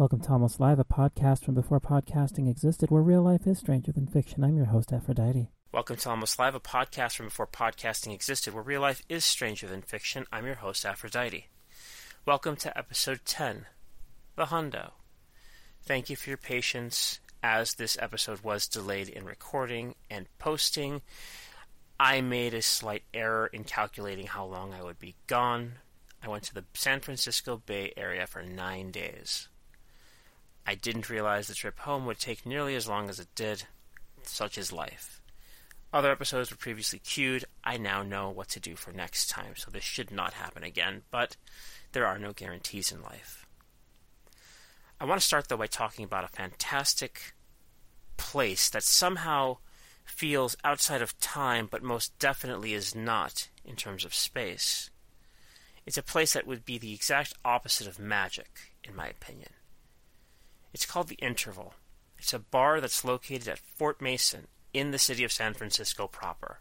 Welcome 0.00 0.20
to 0.20 0.30
Almost 0.30 0.60
Live, 0.60 0.78
a 0.78 0.84
podcast 0.84 1.44
from 1.44 1.52
before 1.52 1.78
podcasting 1.78 2.48
existed, 2.48 2.90
where 2.90 3.02
real 3.02 3.20
life 3.20 3.46
is 3.46 3.58
stranger 3.58 3.92
than 3.92 4.06
fiction. 4.06 4.42
I'm 4.42 4.56
your 4.56 4.64
host, 4.64 4.94
Aphrodite. 4.94 5.50
Welcome 5.72 5.96
to 5.98 6.08
Almost 6.08 6.38
Live, 6.38 6.54
a 6.54 6.58
podcast 6.58 7.16
from 7.16 7.26
before 7.26 7.46
podcasting 7.46 8.14
existed, 8.14 8.54
where 8.54 8.62
real 8.62 8.80
life 8.80 9.02
is 9.10 9.26
stranger 9.26 9.66
than 9.66 9.82
fiction. 9.82 10.24
I'm 10.32 10.46
your 10.46 10.54
host, 10.54 10.86
Aphrodite. 10.86 11.48
Welcome 12.24 12.56
to 12.56 12.78
episode 12.78 13.20
10, 13.26 13.66
The 14.36 14.46
Hundo. 14.46 14.92
Thank 15.82 16.08
you 16.08 16.16
for 16.16 16.30
your 16.30 16.38
patience 16.38 17.20
as 17.42 17.74
this 17.74 17.98
episode 18.00 18.40
was 18.40 18.66
delayed 18.68 19.10
in 19.10 19.26
recording 19.26 19.96
and 20.10 20.28
posting. 20.38 21.02
I 21.98 22.22
made 22.22 22.54
a 22.54 22.62
slight 22.62 23.02
error 23.12 23.48
in 23.48 23.64
calculating 23.64 24.28
how 24.28 24.46
long 24.46 24.72
I 24.72 24.82
would 24.82 24.98
be 24.98 25.16
gone. 25.26 25.72
I 26.22 26.28
went 26.28 26.44
to 26.44 26.54
the 26.54 26.64
San 26.72 27.00
Francisco 27.00 27.60
Bay 27.66 27.92
Area 27.98 28.26
for 28.26 28.42
nine 28.42 28.92
days. 28.92 29.48
I 30.70 30.76
didn't 30.76 31.10
realize 31.10 31.48
the 31.48 31.54
trip 31.54 31.80
home 31.80 32.06
would 32.06 32.20
take 32.20 32.46
nearly 32.46 32.76
as 32.76 32.86
long 32.86 33.08
as 33.08 33.18
it 33.18 33.34
did. 33.34 33.64
Such 34.22 34.56
is 34.56 34.72
life. 34.72 35.20
Other 35.92 36.12
episodes 36.12 36.48
were 36.48 36.56
previously 36.56 37.00
queued. 37.00 37.44
I 37.64 37.76
now 37.76 38.04
know 38.04 38.30
what 38.30 38.50
to 38.50 38.60
do 38.60 38.76
for 38.76 38.92
next 38.92 39.28
time, 39.28 39.56
so 39.56 39.68
this 39.68 39.82
should 39.82 40.12
not 40.12 40.34
happen 40.34 40.62
again, 40.62 41.02
but 41.10 41.36
there 41.90 42.06
are 42.06 42.20
no 42.20 42.32
guarantees 42.32 42.92
in 42.92 43.02
life. 43.02 43.44
I 45.00 45.06
want 45.06 45.20
to 45.20 45.26
start, 45.26 45.48
though, 45.48 45.56
by 45.56 45.66
talking 45.66 46.04
about 46.04 46.22
a 46.22 46.28
fantastic 46.28 47.34
place 48.16 48.70
that 48.70 48.84
somehow 48.84 49.56
feels 50.04 50.56
outside 50.62 51.02
of 51.02 51.18
time, 51.18 51.66
but 51.68 51.82
most 51.82 52.16
definitely 52.20 52.74
is 52.74 52.94
not 52.94 53.48
in 53.64 53.74
terms 53.74 54.04
of 54.04 54.14
space. 54.14 54.88
It's 55.84 55.98
a 55.98 56.02
place 56.04 56.34
that 56.34 56.46
would 56.46 56.64
be 56.64 56.78
the 56.78 56.94
exact 56.94 57.34
opposite 57.44 57.88
of 57.88 57.98
magic, 57.98 58.72
in 58.84 58.94
my 58.94 59.08
opinion. 59.08 59.50
It's 60.72 60.86
called 60.86 61.08
The 61.08 61.16
Interval. 61.16 61.74
It's 62.18 62.32
a 62.32 62.38
bar 62.38 62.80
that's 62.80 63.04
located 63.04 63.48
at 63.48 63.58
Fort 63.58 64.00
Mason 64.00 64.46
in 64.72 64.90
the 64.90 64.98
city 64.98 65.24
of 65.24 65.32
San 65.32 65.54
Francisco 65.54 66.06
proper. 66.06 66.60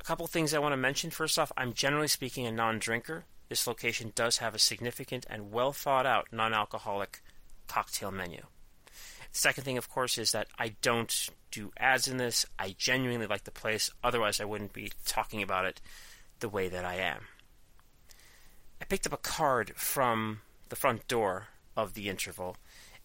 A 0.00 0.04
couple 0.04 0.26
things 0.26 0.54
I 0.54 0.58
want 0.58 0.72
to 0.72 0.76
mention. 0.76 1.10
First 1.10 1.38
off, 1.38 1.52
I'm 1.56 1.72
generally 1.72 2.08
speaking 2.08 2.46
a 2.46 2.52
non 2.52 2.78
drinker. 2.78 3.24
This 3.48 3.66
location 3.66 4.12
does 4.14 4.38
have 4.38 4.54
a 4.54 4.58
significant 4.58 5.26
and 5.28 5.52
well 5.52 5.72
thought 5.72 6.06
out 6.06 6.28
non 6.32 6.54
alcoholic 6.54 7.22
cocktail 7.66 8.10
menu. 8.10 8.42
Second 9.32 9.64
thing, 9.64 9.78
of 9.78 9.90
course, 9.90 10.16
is 10.16 10.30
that 10.30 10.46
I 10.58 10.76
don't 10.80 11.28
do 11.50 11.72
ads 11.76 12.06
in 12.06 12.18
this. 12.18 12.46
I 12.58 12.74
genuinely 12.78 13.26
like 13.26 13.44
the 13.44 13.50
place, 13.50 13.90
otherwise, 14.02 14.40
I 14.40 14.44
wouldn't 14.44 14.72
be 14.72 14.92
talking 15.04 15.42
about 15.42 15.64
it 15.64 15.80
the 16.38 16.48
way 16.48 16.68
that 16.68 16.84
I 16.84 16.94
am. 16.96 17.22
I 18.80 18.84
picked 18.84 19.06
up 19.06 19.12
a 19.12 19.16
card 19.16 19.72
from 19.74 20.40
the 20.68 20.76
front 20.76 21.08
door 21.08 21.48
of 21.76 21.94
the 21.94 22.08
interval, 22.08 22.56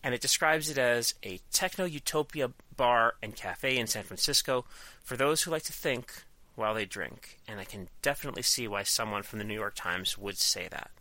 and 0.04 0.14
it 0.14 0.22
describes 0.22 0.70
it 0.70 0.78
as 0.78 1.14
a 1.24 1.40
techno 1.52 1.86
utopia 1.86 2.52
bar 2.76 3.16
and 3.22 3.36
cafe 3.36 3.78
in 3.78 3.88
San 3.88 4.04
Francisco 4.04 4.66
for 5.04 5.18
those 5.18 5.44
who 5.44 5.52
like 5.52 5.64
to 5.64 5.74
think 5.74 6.24
while 6.56 6.74
they 6.74 6.86
drink, 6.86 7.40
and 7.48 7.60
I 7.60 7.64
can 7.64 7.90
definitely 8.02 8.42
see 8.42 8.68
why 8.68 8.84
someone 8.84 9.24
from 9.24 9.40
the 9.40 9.46
New 9.46 9.54
York 9.54 9.76
Times 9.76 10.18
would 10.18 10.38
say 10.38 10.68
that. 10.70 10.92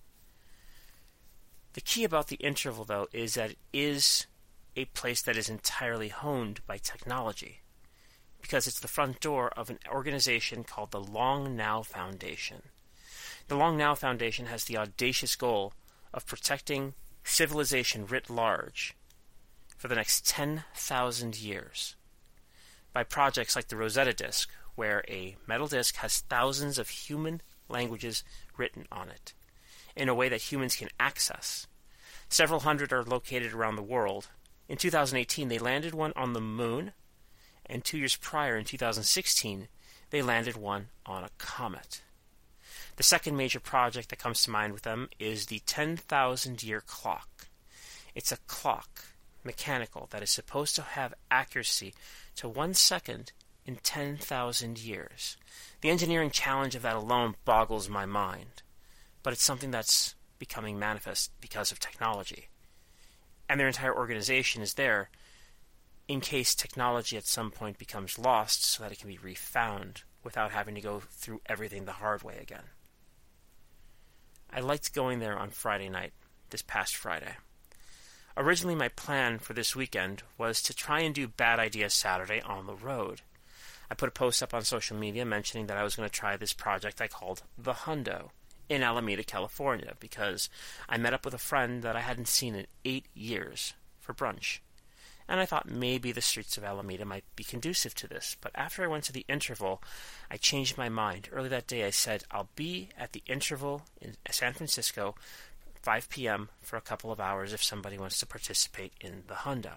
The 1.74 1.80
key 1.80 2.04
about 2.04 2.28
the 2.28 2.36
interval, 2.36 2.84
though, 2.84 3.08
is 3.12 3.34
that 3.34 3.50
it 3.50 3.58
is 3.72 4.26
a 4.76 4.86
place 4.86 5.22
that 5.22 5.36
is 5.36 5.48
entirely 5.48 6.08
honed 6.08 6.60
by 6.66 6.78
technology, 6.78 7.60
because 8.40 8.66
it's 8.66 8.80
the 8.80 8.88
front 8.88 9.20
door 9.20 9.50
of 9.56 9.68
an 9.68 9.78
organization 9.90 10.64
called 10.64 10.92
the 10.92 11.00
Long 11.00 11.56
Now 11.56 11.82
Foundation. 11.82 12.62
The 13.48 13.56
Long 13.56 13.76
Now 13.76 13.94
Foundation 13.94 14.46
has 14.46 14.64
the 14.64 14.76
audacious 14.76 15.34
goal 15.34 15.72
of 16.14 16.26
protecting 16.26 16.94
civilization 17.28 18.06
writ 18.06 18.28
large 18.30 18.96
for 19.76 19.88
the 19.88 19.94
next 19.94 20.26
10,000 20.26 21.40
years 21.40 21.94
by 22.92 23.04
projects 23.04 23.54
like 23.54 23.68
the 23.68 23.76
Rosetta 23.76 24.12
Disk, 24.12 24.50
where 24.74 25.04
a 25.08 25.36
metal 25.46 25.68
disk 25.68 25.96
has 25.96 26.20
thousands 26.20 26.78
of 26.78 26.88
human 26.88 27.42
languages 27.68 28.24
written 28.56 28.86
on 28.90 29.08
it 29.08 29.34
in 29.94 30.08
a 30.08 30.14
way 30.14 30.28
that 30.28 30.52
humans 30.52 30.76
can 30.76 30.88
access. 30.98 31.66
Several 32.28 32.60
hundred 32.60 32.92
are 32.92 33.02
located 33.02 33.52
around 33.52 33.76
the 33.76 33.82
world. 33.82 34.28
In 34.68 34.76
2018, 34.76 35.48
they 35.48 35.58
landed 35.58 35.94
one 35.94 36.12
on 36.14 36.32
the 36.32 36.40
moon, 36.40 36.92
and 37.66 37.84
two 37.84 37.98
years 37.98 38.16
prior, 38.16 38.56
in 38.56 38.64
2016, 38.64 39.68
they 40.10 40.22
landed 40.22 40.56
one 40.56 40.88
on 41.04 41.24
a 41.24 41.30
comet. 41.38 42.02
The 42.98 43.04
second 43.04 43.36
major 43.36 43.60
project 43.60 44.08
that 44.08 44.18
comes 44.18 44.42
to 44.42 44.50
mind 44.50 44.72
with 44.72 44.82
them 44.82 45.08
is 45.20 45.46
the 45.46 45.60
10,000 45.60 46.64
year 46.64 46.80
clock. 46.80 47.46
It's 48.12 48.32
a 48.32 48.38
clock, 48.48 49.14
mechanical, 49.44 50.08
that 50.10 50.20
is 50.20 50.30
supposed 50.30 50.74
to 50.74 50.82
have 50.82 51.14
accuracy 51.30 51.94
to 52.34 52.48
one 52.48 52.74
second 52.74 53.30
in 53.64 53.76
10,000 53.76 54.80
years. 54.80 55.36
The 55.80 55.90
engineering 55.90 56.32
challenge 56.32 56.74
of 56.74 56.82
that 56.82 56.96
alone 56.96 57.36
boggles 57.44 57.88
my 57.88 58.04
mind, 58.04 58.64
but 59.22 59.32
it's 59.32 59.44
something 59.44 59.70
that's 59.70 60.16
becoming 60.40 60.76
manifest 60.76 61.30
because 61.40 61.70
of 61.70 61.78
technology. 61.78 62.48
And 63.48 63.60
their 63.60 63.68
entire 63.68 63.94
organization 63.94 64.60
is 64.60 64.74
there 64.74 65.08
in 66.08 66.20
case 66.20 66.52
technology 66.52 67.16
at 67.16 67.28
some 67.28 67.52
point 67.52 67.78
becomes 67.78 68.18
lost 68.18 68.64
so 68.64 68.82
that 68.82 68.90
it 68.90 68.98
can 68.98 69.08
be 69.08 69.18
refound 69.18 70.02
without 70.24 70.50
having 70.50 70.74
to 70.74 70.80
go 70.80 70.98
through 71.12 71.40
everything 71.46 71.84
the 71.84 71.92
hard 71.92 72.24
way 72.24 72.38
again. 72.42 72.64
I 74.52 74.60
liked 74.60 74.94
going 74.94 75.18
there 75.18 75.38
on 75.38 75.50
Friday 75.50 75.88
night, 75.88 76.12
this 76.50 76.62
past 76.62 76.96
Friday. 76.96 77.36
Originally, 78.36 78.74
my 78.74 78.88
plan 78.88 79.38
for 79.38 79.52
this 79.52 79.74
weekend 79.74 80.22
was 80.36 80.62
to 80.62 80.74
try 80.74 81.00
and 81.00 81.14
do 81.14 81.28
Bad 81.28 81.58
Idea 81.58 81.90
Saturday 81.90 82.40
on 82.40 82.66
the 82.66 82.74
road. 82.74 83.22
I 83.90 83.94
put 83.94 84.08
a 84.08 84.12
post 84.12 84.42
up 84.42 84.54
on 84.54 84.62
social 84.62 84.96
media 84.96 85.24
mentioning 85.24 85.66
that 85.66 85.76
I 85.76 85.82
was 85.82 85.96
going 85.96 86.08
to 86.08 86.14
try 86.14 86.36
this 86.36 86.52
project 86.52 87.00
I 87.00 87.08
called 87.08 87.42
The 87.56 87.72
Hundo 87.72 88.30
in 88.68 88.82
Alameda, 88.82 89.24
California, 89.24 89.94
because 89.98 90.48
I 90.88 90.98
met 90.98 91.14
up 91.14 91.24
with 91.24 91.34
a 91.34 91.38
friend 91.38 91.82
that 91.82 91.96
I 91.96 92.00
hadn't 92.00 92.28
seen 92.28 92.54
in 92.54 92.66
eight 92.84 93.06
years 93.14 93.74
for 94.00 94.14
brunch 94.14 94.60
and 95.28 95.40
I 95.40 95.46
thought 95.46 95.68
maybe 95.68 96.10
the 96.10 96.22
streets 96.22 96.56
of 96.56 96.64
Alameda 96.64 97.04
might 97.04 97.24
be 97.36 97.44
conducive 97.44 97.94
to 97.96 98.08
this. 98.08 98.36
But 98.40 98.52
after 98.54 98.82
I 98.82 98.88
went 98.88 99.04
to 99.04 99.12
the 99.12 99.26
interval, 99.28 99.82
I 100.30 100.38
changed 100.38 100.78
my 100.78 100.88
mind. 100.88 101.28
Early 101.30 101.50
that 101.50 101.66
day, 101.66 101.84
I 101.84 101.90
said, 101.90 102.24
I'll 102.30 102.48
be 102.56 102.88
at 102.96 103.12
the 103.12 103.22
interval 103.26 103.82
in 104.00 104.14
San 104.30 104.54
Francisco, 104.54 105.14
5 105.82 106.08
p.m., 106.08 106.48
for 106.62 106.76
a 106.76 106.82
couple 106.82 107.12
of 107.12 107.20
hours 107.20 107.52
if 107.52 107.62
somebody 107.62 107.98
wants 107.98 108.18
to 108.20 108.26
participate 108.26 108.94
in 109.00 109.24
the 109.26 109.34
Hundo. 109.34 109.74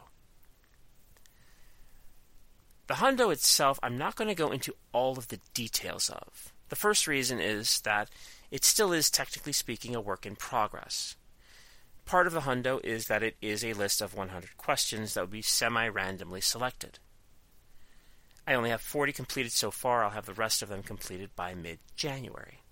The 2.87 2.95
Hundo 2.95 3.31
itself, 3.31 3.79
I'm 3.83 3.97
not 3.97 4.15
going 4.15 4.27
to 4.29 4.35
go 4.35 4.51
into 4.51 4.75
all 4.93 5.17
of 5.17 5.27
the 5.27 5.39
details 5.53 6.09
of. 6.09 6.53
The 6.69 6.75
first 6.77 7.07
reason 7.07 7.39
is 7.39 7.81
that 7.81 8.09
it 8.51 8.63
still 8.63 8.93
is, 8.93 9.09
technically 9.09 9.53
speaking, 9.53 9.95
a 9.95 10.01
work 10.01 10.25
in 10.25 10.37
progress. 10.37 11.17
Part 12.11 12.27
of 12.27 12.33
the 12.33 12.41
hundo 12.41 12.83
is 12.83 13.05
that 13.05 13.23
it 13.23 13.37
is 13.41 13.63
a 13.63 13.71
list 13.71 14.01
of 14.01 14.13
100 14.13 14.57
questions 14.57 15.13
that 15.13 15.21
will 15.21 15.27
be 15.27 15.41
semi 15.41 15.87
randomly 15.87 16.41
selected. 16.41 16.99
I 18.45 18.53
only 18.53 18.69
have 18.69 18.81
40 18.81 19.13
completed 19.13 19.53
so 19.53 19.71
far. 19.71 20.03
I'll 20.03 20.09
have 20.09 20.25
the 20.25 20.33
rest 20.33 20.61
of 20.61 20.67
them 20.67 20.83
completed 20.83 21.29
by 21.37 21.55
mid 21.55 21.79
January. 21.95 22.63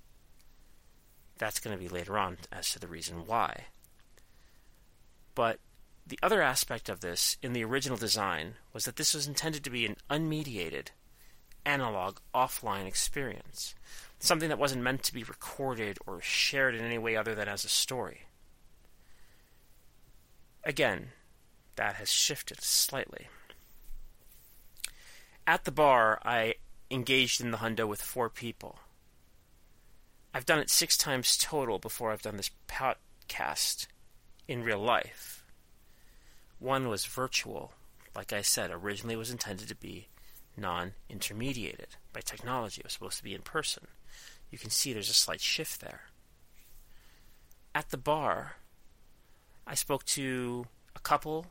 That's 1.38 1.62
going 1.62 1.74
to 1.74 1.82
be 1.82 1.88
later 1.88 2.18
on 2.18 2.36
as 2.52 2.70
to 2.72 2.80
the 2.80 2.90
reason 2.90 3.26
why. 3.28 3.68
But 5.36 5.62
the 6.06 6.20
other 6.22 6.42
aspect 6.42 6.90
of 6.90 7.00
this 7.00 7.38
in 7.42 7.54
the 7.54 7.64
original 7.64 7.98
design 7.98 8.56
was 8.74 8.84
that 8.84 8.98
this 8.98 9.14
was 9.14 9.26
intended 9.26 9.64
to 9.64 9.70
be 9.70 9.86
an 9.86 9.96
unmediated, 10.10 10.88
analog, 11.66 12.18
offline 12.36 12.86
experience. 12.86 13.74
Something 14.20 14.50
that 14.50 14.60
wasn't 14.60 14.84
meant 14.84 15.04
to 15.04 15.14
be 15.14 15.24
recorded 15.24 15.98
or 16.06 16.20
shared 16.20 16.76
in 16.76 16.84
any 16.84 16.98
way 16.98 17.16
other 17.16 17.36
than 17.36 17.48
as 17.48 17.64
a 17.64 17.70
story. 17.70 18.26
Again, 20.64 21.12
that 21.76 21.96
has 21.96 22.12
shifted 22.12 22.62
slightly. 22.62 23.28
At 25.48 25.64
the 25.66 25.72
bar, 25.72 26.20
I 26.24 26.56
engaged 26.92 27.42
in 27.42 27.52
the 27.52 27.58
hundo 27.58 27.88
with 27.88 28.02
four 28.02 28.30
people. 28.30 28.80
I've 30.34 30.46
done 30.46 30.60
it 30.60 30.70
six 30.70 30.96
times 30.96 31.38
total 31.38 31.80
before 31.80 32.12
I've 32.12 32.22
done 32.22 32.38
this 32.38 32.52
podcast 32.68 33.88
in 34.48 34.64
real 34.64 34.80
life. 34.80 35.46
One 36.60 36.88
was 36.88 37.06
virtual, 37.06 37.74
like 38.16 38.34
I 38.34 38.42
said, 38.42 38.70
originally 38.72 39.16
was 39.16 39.32
intended 39.32 39.68
to 39.70 39.76
be 39.76 40.10
non 40.58 40.94
intermediated 41.10 41.96
by 42.14 42.22
technology. 42.22 42.82
It 42.82 42.86
was 42.86 42.94
supposed 42.94 43.18
to 43.18 43.24
be 43.24 43.34
in 43.34 43.42
person. 43.42 43.88
You 44.52 44.58
can 44.58 44.70
see 44.70 44.92
there's 44.92 45.10
a 45.10 45.14
slight 45.14 45.42
shift 45.42 45.82
there. 45.82 46.02
At 47.74 47.90
the 47.90 47.98
bar, 47.98 48.58
I 49.68 49.76
spoke 49.76 50.04
to 50.06 50.66
a 50.96 51.00
couple, 51.00 51.46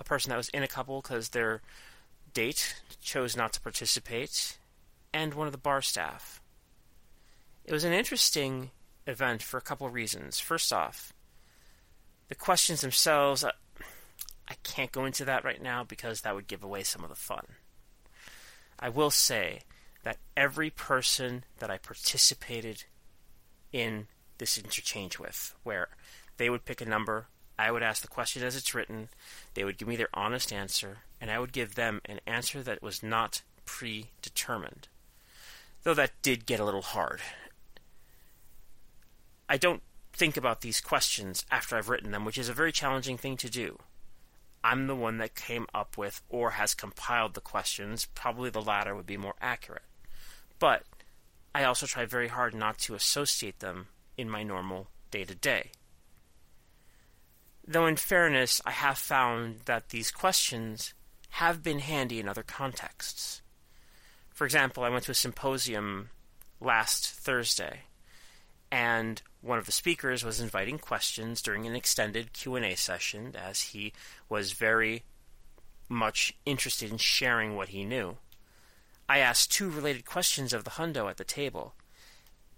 a 0.00 0.04
person 0.04 0.30
that 0.30 0.36
was 0.36 0.48
in 0.50 0.62
a 0.62 0.68
couple 0.68 1.00
because 1.00 1.30
their 1.30 1.60
date 2.34 2.76
chose 3.00 3.36
not 3.36 3.52
to 3.52 3.60
participate, 3.60 4.58
and 5.12 5.34
one 5.34 5.46
of 5.46 5.52
the 5.52 5.58
bar 5.58 5.82
staff. 5.82 6.40
It 7.64 7.72
was 7.72 7.84
an 7.84 7.92
interesting 7.92 8.70
event 9.06 9.42
for 9.42 9.58
a 9.58 9.62
couple 9.62 9.86
of 9.86 9.94
reasons. 9.94 10.38
First 10.40 10.72
off, 10.72 11.12
The 12.28 12.34
questions 12.34 12.80
themselves, 12.80 13.44
uh, 13.44 13.50
I 14.48 14.54
can't 14.62 14.90
go 14.90 15.04
into 15.04 15.24
that 15.26 15.44
right 15.44 15.60
now 15.60 15.84
because 15.84 16.22
that 16.22 16.34
would 16.34 16.46
give 16.46 16.64
away 16.64 16.82
some 16.82 17.02
of 17.02 17.10
the 17.10 17.14
fun. 17.14 17.44
I 18.78 18.88
will 18.88 19.10
say 19.10 19.64
that 20.02 20.16
every 20.36 20.70
person 20.70 21.44
that 21.58 21.70
I 21.70 21.76
participated 21.76 22.84
in 23.70 24.06
this 24.38 24.56
interchange 24.56 25.18
with, 25.18 25.54
where 25.62 25.88
they 26.36 26.50
would 26.50 26.64
pick 26.64 26.80
a 26.80 26.86
number, 26.86 27.26
I 27.58 27.70
would 27.70 27.82
ask 27.82 28.02
the 28.02 28.08
question 28.08 28.42
as 28.42 28.56
it's 28.56 28.74
written, 28.74 29.08
they 29.54 29.64
would 29.64 29.78
give 29.78 29.88
me 29.88 29.96
their 29.96 30.08
honest 30.14 30.52
answer, 30.52 30.98
and 31.20 31.30
I 31.30 31.38
would 31.38 31.52
give 31.52 31.74
them 31.74 32.00
an 32.06 32.20
answer 32.26 32.62
that 32.62 32.82
was 32.82 33.02
not 33.02 33.42
predetermined. 33.64 34.88
Though 35.82 35.94
that 35.94 36.20
did 36.22 36.46
get 36.46 36.60
a 36.60 36.64
little 36.64 36.82
hard. 36.82 37.20
I 39.48 39.56
don't 39.56 39.82
think 40.12 40.36
about 40.36 40.60
these 40.60 40.80
questions 40.80 41.44
after 41.50 41.76
I've 41.76 41.88
written 41.88 42.10
them, 42.10 42.24
which 42.24 42.38
is 42.38 42.48
a 42.48 42.54
very 42.54 42.72
challenging 42.72 43.18
thing 43.18 43.36
to 43.38 43.50
do. 43.50 43.78
I'm 44.64 44.86
the 44.86 44.96
one 44.96 45.18
that 45.18 45.34
came 45.34 45.66
up 45.74 45.98
with 45.98 46.22
or 46.28 46.52
has 46.52 46.74
compiled 46.74 47.34
the 47.34 47.40
questions. 47.40 48.06
Probably 48.14 48.50
the 48.50 48.62
latter 48.62 48.94
would 48.94 49.06
be 49.06 49.16
more 49.16 49.34
accurate. 49.40 49.82
But 50.58 50.84
I 51.54 51.64
also 51.64 51.86
try 51.86 52.06
very 52.06 52.28
hard 52.28 52.54
not 52.54 52.78
to 52.78 52.94
associate 52.94 53.58
them 53.58 53.88
in 54.16 54.30
my 54.30 54.42
normal 54.42 54.88
day 55.10 55.24
to 55.24 55.34
day. 55.34 55.72
Though, 57.66 57.86
in 57.86 57.96
fairness, 57.96 58.60
I 58.66 58.72
have 58.72 58.98
found 58.98 59.60
that 59.66 59.90
these 59.90 60.10
questions 60.10 60.94
have 61.30 61.62
been 61.62 61.78
handy 61.78 62.18
in 62.18 62.28
other 62.28 62.42
contexts. 62.42 63.40
For 64.30 64.44
example, 64.44 64.82
I 64.82 64.88
went 64.88 65.04
to 65.04 65.12
a 65.12 65.14
symposium 65.14 66.10
last 66.60 67.06
Thursday, 67.08 67.82
and 68.70 69.22
one 69.40 69.58
of 69.58 69.66
the 69.66 69.72
speakers 69.72 70.24
was 70.24 70.40
inviting 70.40 70.78
questions 70.78 71.40
during 71.40 71.66
an 71.66 71.74
extended 71.74 72.32
Q&A 72.32 72.74
session 72.74 73.36
as 73.36 73.60
he 73.60 73.92
was 74.28 74.52
very 74.52 75.04
much 75.88 76.34
interested 76.44 76.90
in 76.90 76.98
sharing 76.98 77.54
what 77.54 77.68
he 77.68 77.84
knew. 77.84 78.16
I 79.08 79.18
asked 79.18 79.52
two 79.52 79.70
related 79.70 80.04
questions 80.04 80.52
of 80.52 80.64
the 80.64 80.70
hundo 80.70 81.08
at 81.08 81.16
the 81.16 81.24
table, 81.24 81.74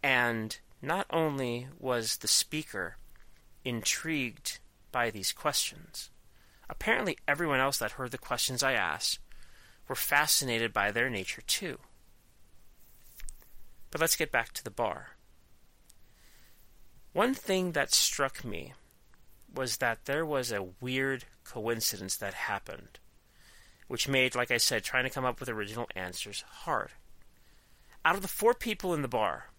and 0.03 0.57
not 0.81 1.07
only 1.11 1.69
was 1.79 2.19
the 2.19 2.29
speaker 2.29 2.97
intrigued 3.65 4.61
by 4.95 5.11
these 5.11 5.33
questions. 5.33 6.11
Apparently, 6.71 7.19
everyone 7.27 7.59
else 7.59 7.79
that 7.79 7.93
heard 7.93 8.13
the 8.13 8.17
questions 8.17 8.63
I 8.63 8.75
asked 8.75 9.19
were 9.89 9.97
fascinated 9.97 10.73
by 10.73 10.93
their 10.93 11.11
nature 11.11 11.43
too. 11.43 11.79
But 13.91 14.01
let's 14.01 14.15
get 14.15 14.31
back 14.31 14.53
to 14.53 14.63
the 14.63 14.71
bar. 14.71 15.17
One 17.13 17.35
thing 17.35 17.73
that 17.73 17.93
struck 17.93 18.45
me 18.45 18.75
was 19.53 19.79
that 19.79 20.05
there 20.05 20.25
was 20.25 20.53
a 20.53 20.69
weird 20.81 21.25
coincidence 21.43 22.17
that 22.19 22.35
happened, 22.35 23.01
which 23.89 24.07
made, 24.07 24.37
like 24.37 24.53
I 24.53 24.59
said, 24.59 24.85
trying 24.85 25.05
to 25.05 25.11
come 25.11 25.25
up 25.25 25.41
with 25.41 25.49
original 25.49 25.89
answers 25.97 26.45
hard. 26.49 26.91
Out 28.05 28.15
of 28.15 28.23
the 28.23 28.29
four 28.29 28.55
people 28.55 28.95
in 28.95 29.03
the 29.03 29.09
bar 29.09 29.51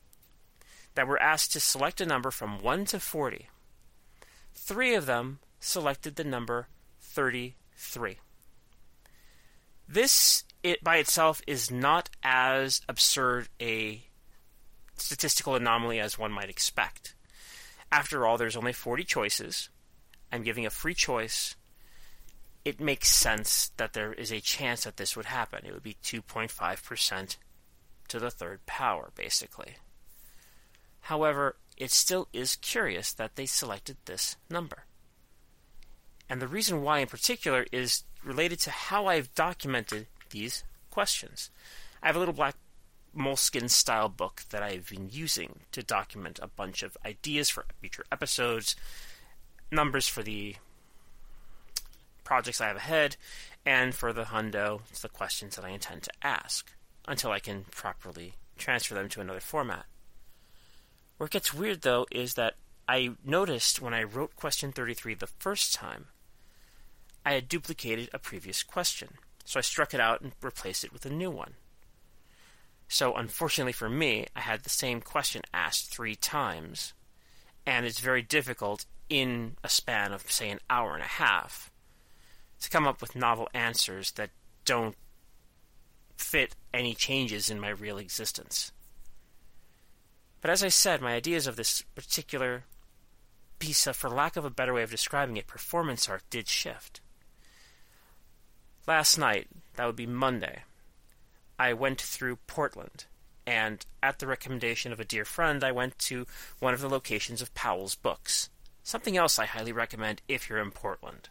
that 0.94 1.08
were 1.08 1.22
asked 1.22 1.52
to 1.52 1.60
select 1.60 2.00
a 2.00 2.06
number 2.06 2.32
from 2.32 2.62
1 2.62 2.86
to 2.86 3.02
40, 3.02 3.50
Three 4.56 4.96
of 4.96 5.06
them 5.06 5.40
selected 5.60 6.16
the 6.16 6.24
number 6.24 6.68
33. 7.02 8.18
This, 9.88 10.44
it 10.63 10.84
by 10.84 10.98
itself, 10.98 11.42
is 11.46 11.69
not 11.69 12.10
as 12.24 12.81
absurd 12.90 13.50
a 13.62 14.04
statistical 14.98 15.56
anomaly 15.56 16.00
as 16.00 16.18
one 16.18 16.31
might 16.31 16.50
expect. 16.50 17.16
After 17.92 18.25
all, 18.25 18.38
there's 18.38 18.56
only 18.56 18.74
40 18.74 19.04
choices. 19.04 19.69
I'm 20.31 20.44
giving 20.44 20.66
a 20.66 20.72
free 20.72 20.96
choice. 20.96 21.56
It 22.63 22.80
makes 22.80 23.10
sense 23.10 23.72
that 23.78 23.94
there 23.94 24.13
is 24.13 24.31
a 24.31 24.40
chance 24.40 24.86
that 24.86 24.98
this 24.98 25.16
would 25.16 25.28
happen. 25.28 25.66
It 25.66 25.74
would 25.74 25.84
be 25.84 25.98
2.5% 26.04 27.38
to 28.08 28.19
the 28.19 28.31
third 28.31 28.66
power, 28.66 29.12
basically. 29.16 29.75
However, 31.01 31.58
it 31.77 31.92
still 31.92 32.27
is 32.33 32.56
curious 32.57 33.13
that 33.13 33.36
they 33.36 33.45
selected 33.45 33.98
this 34.06 34.38
number. 34.50 34.86
And 36.30 36.42
the 36.42 36.48
reason 36.48 36.81
why, 36.81 37.00
in 37.00 37.07
particular, 37.07 37.66
is 37.72 38.04
related 38.24 38.60
to 38.60 38.72
how 38.72 39.06
I've 39.06 39.33
documented 39.36 40.07
these 40.30 40.63
questions. 40.89 41.51
I 42.01 42.07
have 42.07 42.16
a 42.16 42.19
little 42.19 42.33
black 42.33 42.56
moleskin 43.13 43.69
style 43.69 44.10
book 44.10 44.44
that 44.50 44.63
I've 44.63 44.89
been 44.89 45.10
using 45.12 45.60
to 45.72 45.83
document 45.83 46.39
a 46.42 46.48
bunch 46.48 46.83
of 46.83 46.98
ideas 47.06 47.50
for 47.50 47.66
future 47.80 48.06
episodes, 48.12 48.75
numbers 49.72 50.07
for 50.07 50.24
the 50.24 50.56
projects 52.24 52.60
I 52.60 52.68
have 52.68 52.77
ahead, 52.77 53.16
and 53.66 53.94
for 53.94 54.12
the 54.12 54.25
hundo, 54.25 54.81
the 55.01 55.10
questions 55.10 55.56
that 55.56 55.66
I 55.66 55.69
intend 55.69 56.04
to 56.04 56.12
ask 56.22 56.72
until 57.07 57.31
I 57.31 57.39
can 57.39 57.66
properly 57.72 58.33
transfer 58.57 58.95
them 58.95 59.10
to 59.10 59.22
another 59.22 59.39
format. 59.39 59.86
Where 61.17 61.27
it 61.27 61.31
gets 61.31 61.53
weird, 61.53 61.81
though, 61.81 62.06
is 62.12 62.33
that 62.33 62.56
I 62.88 63.12
noticed 63.23 63.81
when 63.81 63.94
I 63.94 64.03
wrote 64.03 64.35
question 64.35 64.71
33 64.71 65.15
the 65.15 65.27
first 65.27 65.73
time, 65.73 66.07
I 67.25 67.33
had 67.33 67.50
duplicated 67.50 68.09
a 68.13 68.19
previous 68.19 68.63
question. 68.63 69.15
So 69.45 69.59
I 69.59 69.62
struck 69.62 69.94
it 69.94 70.00
out 70.00 70.21
and 70.21 70.33
replaced 70.41 70.83
it 70.83 70.94
with 70.94 71.06
a 71.06 71.09
new 71.09 71.31
one. 71.31 71.53
So, 72.88 73.15
unfortunately 73.15 73.73
for 73.73 73.89
me, 73.89 74.27
I 74.35 74.41
had 74.41 74.63
the 74.63 74.69
same 74.69 75.01
question 75.01 75.41
asked 75.53 75.91
three 75.91 76.15
times, 76.15 76.94
and 77.65 77.85
it's 77.85 78.00
very 78.00 78.21
difficult 78.21 78.85
in 79.09 79.57
a 79.63 79.69
span 79.69 80.13
of, 80.13 80.29
say, 80.31 80.50
an 80.50 80.59
hour 80.69 80.94
and 80.94 81.03
a 81.03 81.07
half 81.07 81.71
to 82.62 82.69
come 82.69 82.88
up 82.88 83.01
with 83.01 83.15
novel 83.15 83.50
answers 83.53 84.12
that 84.12 84.29
don't 84.65 84.95
fit 86.17 86.56
any 86.73 86.94
changes 86.94 87.50
in 87.50 87.59
my 87.59 87.69
real 87.69 87.97
existence. 87.97 88.71
But 90.45 90.51
as 90.51 90.63
I 90.63 90.68
said, 90.68 91.01
my 91.01 91.15
ideas 91.15 91.47
of 91.47 91.56
this 91.56 91.81
particular 91.95 92.65
piece 93.57 93.88
of, 93.88 93.95
for 93.95 94.12
lack 94.12 94.36
of 94.36 94.45
a 94.45 94.51
better 94.51 94.75
way 94.75 94.83
of 94.83 94.92
describing 94.92 95.38
it, 95.38 95.47
performance 95.47 96.07
art 96.07 96.21
did 96.30 96.47
shift. 96.47 97.01
Last 98.86 99.18
night, 99.18 99.47
that 99.74 99.88
would 99.88 99.95
be 99.95 100.06
Monday, 100.06 100.62
I 101.57 101.74
went 101.74 102.00
through 102.00 102.36
Portland, 102.45 103.06
and 103.47 103.83
at 104.03 104.19
the 104.19 104.27
recommendation 104.27 104.92
of 104.92 105.00
a 105.00 105.03
dear 105.03 105.25
friend, 105.25 105.63
I 105.63 105.71
went 105.71 105.97
to 105.97 106.27
one 106.59 106.75
of 106.75 106.81
the 106.81 106.89
locations 106.89 107.41
of 107.41 107.56
Powell's 107.56 107.95
books. 107.95 108.51
Something 108.83 109.18
else 109.18 109.39
I 109.39 109.45
highly 109.45 109.71
recommend 109.71 110.21
if 110.27 110.48
you're 110.48 110.62
in 110.62 110.69
Portland. 110.69 111.30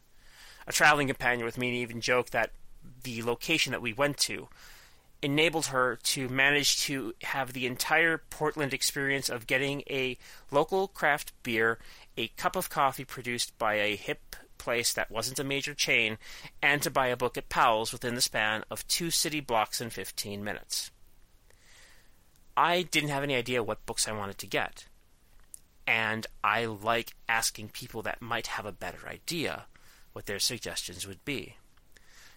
A 0.66 0.72
traveling 0.72 1.06
companion 1.06 1.44
with 1.44 1.56
me 1.56 1.80
even 1.82 2.00
joked 2.00 2.32
that 2.32 2.50
the 3.04 3.22
location 3.22 3.70
that 3.70 3.80
we 3.80 3.92
went 3.92 4.16
to 4.16 4.48
enabled 5.24 5.66
her 5.66 5.96
to 6.02 6.28
manage 6.28 6.82
to 6.82 7.14
have 7.22 7.54
the 7.54 7.66
entire 7.66 8.18
Portland 8.18 8.74
experience 8.74 9.30
of 9.30 9.46
getting 9.46 9.82
a 9.88 10.18
local 10.50 10.86
craft 10.86 11.32
beer, 11.42 11.78
a 12.18 12.28
cup 12.28 12.54
of 12.54 12.68
coffee 12.68 13.06
produced 13.06 13.56
by 13.56 13.74
a 13.76 13.96
hip 13.96 14.36
place 14.58 14.92
that 14.92 15.10
wasn't 15.10 15.38
a 15.38 15.44
major 15.44 15.72
chain, 15.72 16.18
and 16.62 16.82
to 16.82 16.90
buy 16.90 17.06
a 17.06 17.16
book 17.16 17.38
at 17.38 17.48
Powell's 17.48 17.90
within 17.90 18.14
the 18.14 18.20
span 18.20 18.64
of 18.70 18.86
two 18.86 19.10
city 19.10 19.40
blocks 19.40 19.80
in 19.80 19.88
15 19.88 20.44
minutes. 20.44 20.90
I 22.54 22.82
didn't 22.82 23.08
have 23.08 23.22
any 23.22 23.34
idea 23.34 23.62
what 23.62 23.86
books 23.86 24.06
I 24.06 24.12
wanted 24.12 24.36
to 24.38 24.46
get. 24.46 24.84
And 25.86 26.26
I 26.42 26.66
like 26.66 27.14
asking 27.28 27.70
people 27.70 28.02
that 28.02 28.22
might 28.22 28.48
have 28.48 28.66
a 28.66 28.72
better 28.72 29.08
idea 29.08 29.64
what 30.12 30.26
their 30.26 30.38
suggestions 30.38 31.06
would 31.06 31.24
be. 31.24 31.56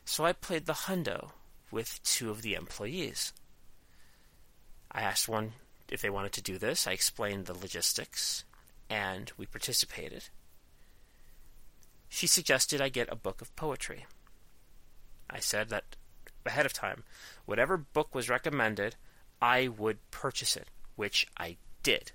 So 0.05 0.25
I 0.25 0.31
played 0.31 0.65
the 0.65 0.73
hundo 0.73 1.31
with 1.71 2.01
two 2.03 2.29
of 2.29 2.41
the 2.41 2.55
employees. 2.55 3.33
I 4.91 5.01
asked 5.01 5.27
one 5.27 5.53
if 5.89 6.01
they 6.01 6.09
wanted 6.09 6.33
to 6.33 6.41
do 6.41 6.57
this. 6.57 6.87
I 6.87 6.91
explained 6.91 7.45
the 7.45 7.53
logistics, 7.53 8.43
and 8.89 9.31
we 9.37 9.45
participated. 9.45 10.25
She 12.09 12.27
suggested 12.27 12.81
I 12.81 12.89
get 12.89 13.11
a 13.11 13.15
book 13.15 13.41
of 13.41 13.55
poetry. 13.55 14.05
I 15.29 15.39
said 15.39 15.69
that 15.69 15.95
ahead 16.45 16.65
of 16.65 16.73
time, 16.73 17.03
whatever 17.45 17.77
book 17.77 18.15
was 18.15 18.29
recommended, 18.29 18.95
I 19.41 19.67
would 19.67 19.97
purchase 20.11 20.55
it, 20.55 20.69
which 20.95 21.27
I 21.37 21.57
did. 21.83 22.11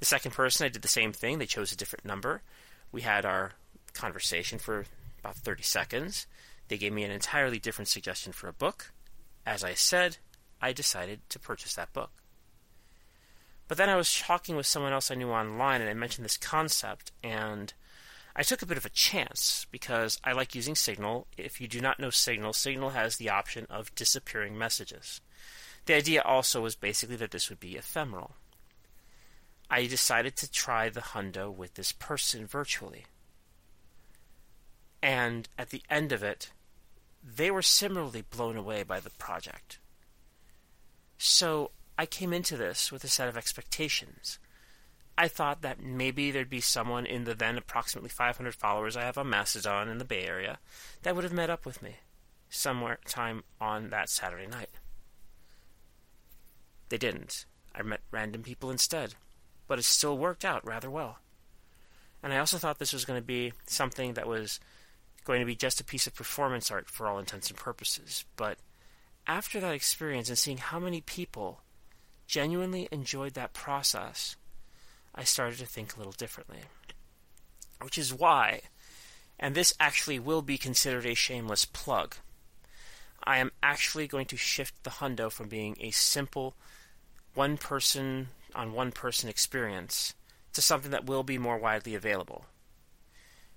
The 0.00 0.06
second 0.06 0.32
person, 0.32 0.64
I 0.64 0.68
did 0.70 0.82
the 0.82 0.88
same 0.88 1.12
thing. 1.12 1.38
They 1.38 1.46
chose 1.46 1.70
a 1.72 1.76
different 1.76 2.04
number. 2.04 2.42
We 2.90 3.02
had 3.02 3.24
our 3.24 3.52
conversation 3.92 4.58
for 4.58 4.86
about 5.20 5.36
30 5.36 5.62
seconds. 5.62 6.26
They 6.68 6.78
gave 6.78 6.92
me 6.92 7.04
an 7.04 7.10
entirely 7.10 7.58
different 7.58 7.88
suggestion 7.88 8.32
for 8.32 8.48
a 8.48 8.52
book. 8.52 8.92
As 9.46 9.62
I 9.62 9.74
said, 9.74 10.18
I 10.60 10.72
decided 10.72 11.20
to 11.28 11.38
purchase 11.38 11.74
that 11.74 11.92
book. 11.92 12.10
But 13.68 13.78
then 13.78 13.88
I 13.88 13.96
was 13.96 14.18
talking 14.18 14.56
with 14.56 14.66
someone 14.66 14.92
else 14.92 15.10
I 15.10 15.14
knew 15.14 15.30
online, 15.30 15.80
and 15.80 15.90
I 15.90 15.94
mentioned 15.94 16.24
this 16.24 16.36
concept, 16.36 17.12
and 17.22 17.72
I 18.36 18.42
took 18.42 18.62
a 18.62 18.66
bit 18.66 18.76
of 18.76 18.84
a 18.84 18.90
chance 18.90 19.66
because 19.70 20.20
I 20.24 20.32
like 20.32 20.54
using 20.54 20.74
Signal. 20.74 21.26
If 21.38 21.60
you 21.60 21.68
do 21.68 21.80
not 21.80 22.00
know 22.00 22.10
Signal, 22.10 22.52
Signal 22.52 22.90
has 22.90 23.16
the 23.16 23.30
option 23.30 23.66
of 23.70 23.94
disappearing 23.94 24.58
messages. 24.58 25.20
The 25.86 25.94
idea 25.94 26.22
also 26.22 26.62
was 26.62 26.76
basically 26.76 27.16
that 27.16 27.30
this 27.30 27.48
would 27.48 27.60
be 27.60 27.76
ephemeral. 27.76 28.32
I 29.70 29.86
decided 29.86 30.36
to 30.36 30.50
try 30.50 30.88
the 30.88 31.00
hundo 31.00 31.54
with 31.54 31.74
this 31.74 31.92
person 31.92 32.46
virtually. 32.46 33.04
And 35.04 35.50
at 35.58 35.68
the 35.68 35.82
end 35.90 36.12
of 36.12 36.22
it, 36.22 36.50
they 37.22 37.50
were 37.50 37.60
similarly 37.60 38.22
blown 38.22 38.56
away 38.56 38.84
by 38.84 39.00
the 39.00 39.10
project. 39.10 39.78
So 41.18 41.72
I 41.98 42.06
came 42.06 42.32
into 42.32 42.56
this 42.56 42.90
with 42.90 43.04
a 43.04 43.08
set 43.08 43.28
of 43.28 43.36
expectations. 43.36 44.38
I 45.18 45.28
thought 45.28 45.60
that 45.60 45.82
maybe 45.82 46.30
there'd 46.30 46.48
be 46.48 46.62
someone 46.62 47.04
in 47.04 47.24
the 47.24 47.34
then 47.34 47.58
approximately 47.58 48.08
500 48.08 48.54
followers 48.54 48.96
I 48.96 49.02
have 49.02 49.18
on 49.18 49.28
Mastodon 49.28 49.90
in 49.90 49.98
the 49.98 50.06
Bay 50.06 50.24
Area 50.24 50.58
that 51.02 51.14
would 51.14 51.24
have 51.24 51.34
met 51.34 51.50
up 51.50 51.66
with 51.66 51.82
me 51.82 51.96
somewhere 52.48 52.98
time 53.06 53.44
on 53.60 53.90
that 53.90 54.08
Saturday 54.08 54.46
night. 54.46 54.70
They 56.88 56.96
didn't. 56.96 57.44
I 57.74 57.82
met 57.82 58.00
random 58.10 58.42
people 58.42 58.70
instead, 58.70 59.16
but 59.68 59.78
it 59.78 59.84
still 59.84 60.16
worked 60.16 60.46
out 60.46 60.66
rather 60.66 60.88
well. 60.88 61.18
And 62.22 62.32
I 62.32 62.38
also 62.38 62.56
thought 62.56 62.78
this 62.78 62.94
was 62.94 63.04
going 63.04 63.20
to 63.20 63.26
be 63.26 63.52
something 63.66 64.14
that 64.14 64.26
was 64.26 64.60
going 65.24 65.40
to 65.40 65.46
be 65.46 65.56
just 65.56 65.80
a 65.80 65.84
piece 65.84 66.06
of 66.06 66.14
performance 66.14 66.70
art 66.70 66.88
for 66.88 67.06
all 67.06 67.18
intents 67.18 67.48
and 67.50 67.58
purposes. 67.58 68.24
But 68.36 68.58
after 69.26 69.60
that 69.60 69.74
experience 69.74 70.28
and 70.28 70.38
seeing 70.38 70.58
how 70.58 70.78
many 70.78 71.00
people 71.00 71.62
genuinely 72.26 72.88
enjoyed 72.90 73.34
that 73.34 73.52
process, 73.52 74.36
I 75.14 75.24
started 75.24 75.58
to 75.58 75.66
think 75.66 75.94
a 75.94 75.98
little 75.98 76.12
differently. 76.12 76.60
Which 77.80 77.98
is 77.98 78.14
why, 78.14 78.62
and 79.38 79.54
this 79.54 79.74
actually 79.80 80.18
will 80.18 80.42
be 80.42 80.58
considered 80.58 81.06
a 81.06 81.14
shameless 81.14 81.64
plug, 81.64 82.16
I 83.24 83.38
am 83.38 83.52
actually 83.62 84.06
going 84.06 84.26
to 84.26 84.36
shift 84.36 84.84
the 84.84 84.90
hundo 84.90 85.32
from 85.32 85.48
being 85.48 85.76
a 85.80 85.90
simple 85.90 86.54
one 87.34 87.56
person 87.56 88.28
on 88.54 88.72
one 88.72 88.92
person 88.92 89.28
experience 89.28 90.14
to 90.52 90.62
something 90.62 90.90
that 90.90 91.06
will 91.06 91.22
be 91.22 91.38
more 91.38 91.58
widely 91.58 91.94
available. 91.94 92.44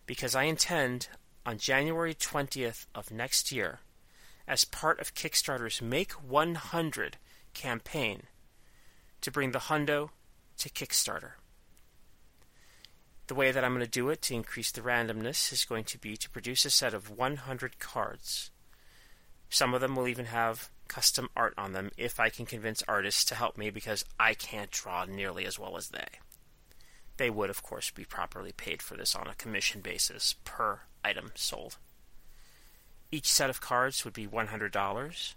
Because 0.06 0.36
I 0.36 0.44
intend 0.44 1.10
on 1.48 1.58
January 1.58 2.14
20th 2.14 2.88
of 2.94 3.10
next 3.10 3.54
year, 3.54 3.80
as 4.50 4.66
part 4.66 5.00
of 5.00 5.16
Kickstarter's 5.16 5.82
Make 5.82 6.12
100 6.12 7.16
campaign, 7.54 8.24
to 9.22 9.32
bring 9.32 9.54
the 9.54 9.60
hundo 9.60 10.10
to 10.58 10.70
Kickstarter. 10.70 11.32
The 13.28 13.36
way 13.36 13.54
that 13.54 13.64
I'm 13.64 13.74
going 13.74 13.86
to 13.86 13.90
do 13.90 14.10
it 14.10 14.22
to 14.24 14.36
increase 14.36 14.72
the 14.72 14.82
randomness 14.82 15.54
is 15.54 15.64
going 15.64 15.86
to 15.86 15.98
be 15.98 16.18
to 16.18 16.30
produce 16.30 16.66
a 16.66 16.70
set 16.70 16.94
of 16.94 17.18
100 17.18 17.80
cards. 17.80 18.52
Some 19.50 19.74
of 19.74 19.80
them 19.80 19.96
will 19.96 20.10
even 20.10 20.26
have 20.26 20.70
custom 20.90 21.30
art 21.34 21.54
on 21.58 21.72
them 21.72 21.92
if 21.96 22.20
I 22.20 22.28
can 22.28 22.46
convince 22.46 22.84
artists 22.90 23.24
to 23.24 23.36
help 23.36 23.58
me 23.58 23.70
because 23.70 24.04
I 24.20 24.34
can't 24.34 24.72
draw 24.72 25.06
nearly 25.06 25.46
as 25.46 25.58
well 25.58 25.78
as 25.78 25.90
they. 25.90 26.08
They 27.16 27.30
would, 27.30 27.50
of 27.50 27.64
course, 27.64 27.90
be 27.90 28.04
properly 28.04 28.52
paid 28.52 28.82
for 28.82 28.98
this 28.98 29.16
on 29.16 29.28
a 29.28 29.36
commission 29.36 29.80
basis 29.80 30.36
per 30.44 30.82
item 31.08 31.32
sold. 31.36 31.78
Each 33.12 33.32
set 33.32 33.50
of 33.50 33.62
cards 33.62 34.04
would 34.04 34.14
be 34.14 34.28
$100 34.28 35.36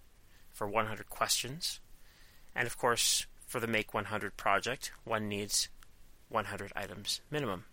for 0.53 0.67
100 0.67 1.09
questions, 1.09 1.79
and 2.55 2.67
of 2.67 2.77
course, 2.77 3.27
for 3.47 3.61
the 3.61 3.69
Make 3.69 3.95
100 3.95 4.37
project, 4.37 4.91
one 5.05 5.29
needs 5.29 5.69
100 6.29 6.73
items 6.75 7.21
minimum. 7.31 7.65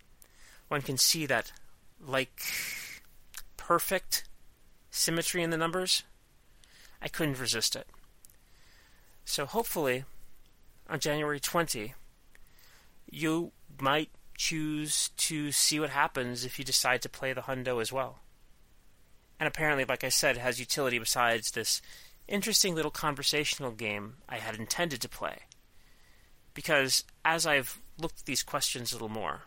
One 0.68 0.82
can 0.82 0.98
see 0.98 1.26
that, 1.26 1.52
like 2.00 2.40
perfect 3.58 4.24
symmetry 4.92 5.42
in 5.42 5.50
the 5.50 5.58
numbers, 5.58 6.04
I 7.02 7.08
couldn't 7.08 7.40
resist 7.40 7.76
it. 7.76 7.88
So 9.26 9.46
hopefully, 9.46 10.06
on 10.90 11.00
January 11.00 11.40
20, 11.40 11.94
you 13.10 13.52
might 13.80 14.10
choose 14.38 15.10
to 15.18 15.52
see 15.52 15.80
what 15.80 15.90
happens 15.90 16.46
if 16.46 16.58
you 16.58 16.64
decide 16.64 17.02
to 17.02 17.10
play 17.10 17.34
the 17.34 17.42
Hundo 17.42 17.82
as 17.82 17.92
well. 17.92 18.20
And 19.40 19.48
apparently, 19.48 19.84
like 19.84 20.04
I 20.04 20.10
said, 20.10 20.38
has 20.38 20.60
utility 20.60 21.00
besides 21.00 21.52
this 21.52 21.82
interesting 22.28 22.76
little 22.76 22.92
conversational 22.92 23.72
game 23.72 24.16
I 24.30 24.38
had 24.38 24.56
intended 24.56 25.02
to 25.02 25.10
play. 25.10 25.40
Because 26.54 27.04
as 27.26 27.46
I've 27.46 27.80
looked 28.00 28.20
at 28.20 28.26
these 28.26 28.44
questions 28.44 28.92
a 28.92 28.96
little 28.96 29.10
more, 29.10 29.44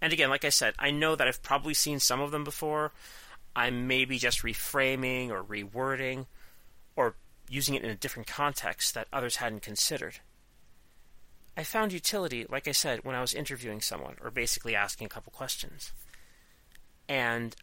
and 0.00 0.12
again, 0.12 0.30
like 0.30 0.44
I 0.44 0.50
said, 0.50 0.74
I 0.78 0.90
know 0.90 1.16
that 1.16 1.26
I've 1.26 1.42
probably 1.42 1.74
seen 1.74 1.98
some 1.98 2.20
of 2.20 2.30
them 2.30 2.44
before. 2.44 2.92
I'm 3.56 3.86
maybe 3.86 4.18
just 4.18 4.42
reframing 4.42 5.30
or 5.30 5.42
rewording 5.42 6.26
or 6.96 7.14
using 7.48 7.74
it 7.74 7.82
in 7.82 7.90
a 7.90 7.94
different 7.94 8.28
context 8.28 8.94
that 8.94 9.08
others 9.12 9.36
hadn't 9.36 9.62
considered. 9.62 10.20
I 11.56 11.62
found 11.62 11.92
utility, 11.92 12.46
like 12.48 12.66
I 12.66 12.72
said, 12.72 13.04
when 13.04 13.14
I 13.14 13.20
was 13.20 13.32
interviewing 13.32 13.80
someone 13.80 14.16
or 14.22 14.30
basically 14.30 14.74
asking 14.74 15.06
a 15.06 15.08
couple 15.08 15.32
questions. 15.32 15.92
And 17.08 17.54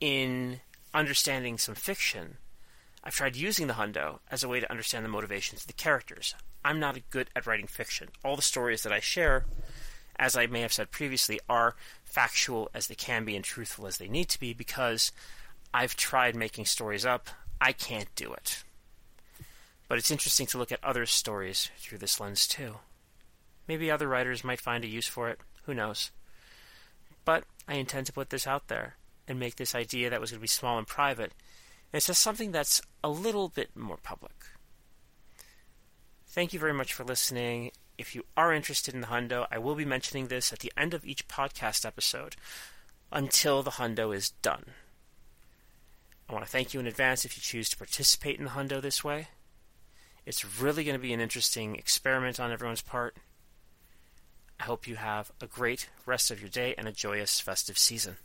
in 0.00 0.60
understanding 0.94 1.58
some 1.58 1.74
fiction, 1.74 2.38
I've 3.04 3.14
tried 3.14 3.36
using 3.36 3.66
the 3.66 3.74
hundo 3.74 4.20
as 4.30 4.42
a 4.42 4.48
way 4.48 4.60
to 4.60 4.70
understand 4.70 5.04
the 5.04 5.10
motivations 5.10 5.62
of 5.62 5.66
the 5.66 5.72
characters. 5.74 6.34
I'm 6.64 6.80
not 6.80 6.98
good 7.10 7.28
at 7.36 7.46
writing 7.46 7.66
fiction. 7.66 8.08
All 8.24 8.36
the 8.36 8.42
stories 8.42 8.82
that 8.82 8.92
I 8.92 9.00
share, 9.00 9.44
as 10.16 10.36
I 10.36 10.46
may 10.46 10.62
have 10.62 10.72
said 10.72 10.90
previously, 10.90 11.38
are 11.48 11.76
factual 12.04 12.70
as 12.74 12.86
they 12.86 12.94
can 12.94 13.24
be 13.24 13.36
and 13.36 13.44
truthful 13.44 13.86
as 13.86 13.98
they 13.98 14.08
need 14.08 14.28
to 14.30 14.40
be 14.40 14.54
because 14.54 15.12
I've 15.72 15.96
tried 15.96 16.34
making 16.34 16.64
stories 16.64 17.04
up. 17.04 17.28
I 17.60 17.72
can't 17.72 18.12
do 18.14 18.32
it. 18.32 18.64
But 19.86 19.98
it's 19.98 20.10
interesting 20.10 20.46
to 20.48 20.58
look 20.58 20.72
at 20.72 20.82
other 20.82 21.06
stories 21.06 21.70
through 21.78 21.98
this 21.98 22.20
lens 22.20 22.46
too. 22.46 22.76
Maybe 23.68 23.90
other 23.90 24.08
writers 24.08 24.42
might 24.42 24.60
find 24.60 24.82
a 24.82 24.88
use 24.88 25.06
for 25.06 25.28
it. 25.28 25.40
Who 25.64 25.74
knows? 25.74 26.10
But 27.24 27.44
I 27.68 27.74
intend 27.74 28.06
to 28.06 28.12
put 28.12 28.30
this 28.30 28.46
out 28.46 28.68
there 28.68 28.96
and 29.28 29.38
make 29.38 29.56
this 29.56 29.74
idea 29.74 30.08
that 30.08 30.20
was 30.20 30.30
going 30.30 30.38
to 30.38 30.42
be 30.42 30.48
small 30.48 30.78
and 30.78 30.86
private 30.86 31.32
into 31.92 32.14
something 32.14 32.50
that's 32.50 32.80
a 33.04 33.08
little 33.08 33.48
bit 33.48 33.76
more 33.76 33.98
public. 34.02 34.32
Thank 36.26 36.52
you 36.52 36.58
very 36.58 36.72
much 36.72 36.92
for 36.92 37.04
listening. 37.04 37.72
If 37.98 38.14
you 38.14 38.24
are 38.36 38.54
interested 38.54 38.94
in 38.94 39.00
the 39.00 39.08
Hundo, 39.08 39.46
I 39.50 39.58
will 39.58 39.74
be 39.74 39.84
mentioning 39.84 40.28
this 40.28 40.52
at 40.52 40.60
the 40.60 40.72
end 40.76 40.94
of 40.94 41.04
each 41.04 41.28
podcast 41.28 41.84
episode 41.84 42.36
until 43.10 43.62
the 43.62 43.72
Hundo 43.72 44.14
is 44.14 44.30
done. 44.42 44.64
I 46.28 46.32
want 46.32 46.44
to 46.44 46.50
thank 46.50 46.74
you 46.74 46.80
in 46.80 46.86
advance 46.86 47.24
if 47.24 47.36
you 47.36 47.42
choose 47.42 47.68
to 47.70 47.76
participate 47.76 48.38
in 48.38 48.44
the 48.44 48.50
Hundo 48.50 48.80
this 48.80 49.02
way. 49.02 49.28
It's 50.26 50.60
really 50.60 50.84
going 50.84 50.96
to 50.96 51.02
be 51.02 51.14
an 51.14 51.20
interesting 51.20 51.74
experiment 51.76 52.38
on 52.38 52.52
everyone's 52.52 52.82
part. 52.82 53.16
I 54.60 54.64
hope 54.64 54.86
you 54.88 54.96
have 54.96 55.30
a 55.40 55.46
great 55.46 55.88
rest 56.04 56.30
of 56.30 56.40
your 56.40 56.50
day 56.50 56.74
and 56.76 56.88
a 56.88 56.92
joyous 56.92 57.40
festive 57.40 57.78
season. 57.78 58.16